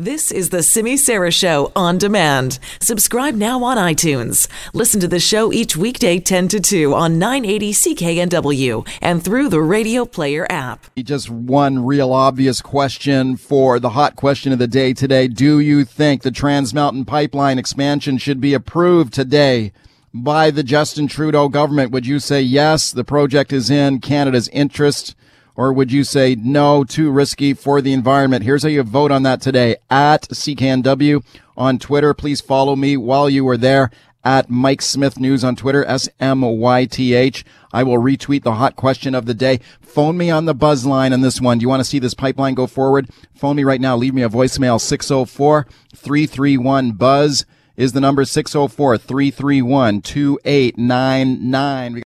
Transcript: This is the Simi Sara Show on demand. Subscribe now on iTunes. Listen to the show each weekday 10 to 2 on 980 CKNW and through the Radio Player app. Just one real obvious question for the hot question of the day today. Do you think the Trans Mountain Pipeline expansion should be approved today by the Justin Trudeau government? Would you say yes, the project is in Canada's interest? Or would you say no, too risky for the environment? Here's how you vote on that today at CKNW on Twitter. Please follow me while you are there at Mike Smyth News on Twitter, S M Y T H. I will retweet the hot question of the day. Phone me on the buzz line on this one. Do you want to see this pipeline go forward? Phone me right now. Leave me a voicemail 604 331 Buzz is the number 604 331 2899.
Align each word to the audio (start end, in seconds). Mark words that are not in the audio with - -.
This 0.00 0.30
is 0.30 0.50
the 0.50 0.62
Simi 0.62 0.96
Sara 0.96 1.32
Show 1.32 1.72
on 1.74 1.98
demand. 1.98 2.60
Subscribe 2.80 3.34
now 3.34 3.64
on 3.64 3.76
iTunes. 3.76 4.46
Listen 4.72 5.00
to 5.00 5.08
the 5.08 5.18
show 5.18 5.52
each 5.52 5.76
weekday 5.76 6.20
10 6.20 6.46
to 6.46 6.60
2 6.60 6.94
on 6.94 7.18
980 7.18 7.72
CKNW 7.72 8.88
and 9.02 9.24
through 9.24 9.48
the 9.48 9.60
Radio 9.60 10.04
Player 10.04 10.46
app. 10.48 10.86
Just 10.96 11.28
one 11.28 11.84
real 11.84 12.12
obvious 12.12 12.62
question 12.62 13.36
for 13.36 13.80
the 13.80 13.90
hot 13.90 14.14
question 14.14 14.52
of 14.52 14.60
the 14.60 14.68
day 14.68 14.94
today. 14.94 15.26
Do 15.26 15.58
you 15.58 15.84
think 15.84 16.22
the 16.22 16.30
Trans 16.30 16.72
Mountain 16.72 17.04
Pipeline 17.04 17.58
expansion 17.58 18.18
should 18.18 18.40
be 18.40 18.54
approved 18.54 19.12
today 19.12 19.72
by 20.14 20.52
the 20.52 20.62
Justin 20.62 21.08
Trudeau 21.08 21.48
government? 21.48 21.90
Would 21.90 22.06
you 22.06 22.20
say 22.20 22.40
yes, 22.40 22.92
the 22.92 23.02
project 23.02 23.52
is 23.52 23.68
in 23.68 24.00
Canada's 24.00 24.46
interest? 24.50 25.16
Or 25.58 25.72
would 25.72 25.90
you 25.90 26.04
say 26.04 26.36
no, 26.36 26.84
too 26.84 27.10
risky 27.10 27.52
for 27.52 27.82
the 27.82 27.92
environment? 27.92 28.44
Here's 28.44 28.62
how 28.62 28.68
you 28.68 28.84
vote 28.84 29.10
on 29.10 29.24
that 29.24 29.40
today 29.40 29.74
at 29.90 30.28
CKNW 30.28 31.24
on 31.56 31.80
Twitter. 31.80 32.14
Please 32.14 32.40
follow 32.40 32.76
me 32.76 32.96
while 32.96 33.28
you 33.28 33.46
are 33.48 33.56
there 33.56 33.90
at 34.22 34.48
Mike 34.48 34.80
Smyth 34.80 35.18
News 35.18 35.42
on 35.42 35.56
Twitter, 35.56 35.84
S 35.84 36.08
M 36.20 36.42
Y 36.42 36.84
T 36.84 37.12
H. 37.12 37.44
I 37.72 37.82
will 37.82 37.98
retweet 37.98 38.44
the 38.44 38.54
hot 38.54 38.76
question 38.76 39.16
of 39.16 39.26
the 39.26 39.34
day. 39.34 39.58
Phone 39.80 40.16
me 40.16 40.30
on 40.30 40.44
the 40.44 40.54
buzz 40.54 40.86
line 40.86 41.12
on 41.12 41.22
this 41.22 41.40
one. 41.40 41.58
Do 41.58 41.64
you 41.64 41.68
want 41.68 41.80
to 41.80 41.84
see 41.84 41.98
this 41.98 42.14
pipeline 42.14 42.54
go 42.54 42.68
forward? 42.68 43.10
Phone 43.34 43.56
me 43.56 43.64
right 43.64 43.80
now. 43.80 43.96
Leave 43.96 44.14
me 44.14 44.22
a 44.22 44.28
voicemail 44.28 44.80
604 44.80 45.66
331 45.92 46.92
Buzz 46.92 47.44
is 47.76 47.92
the 47.92 48.00
number 48.00 48.24
604 48.24 48.98
331 48.98 50.02
2899. 50.02 51.94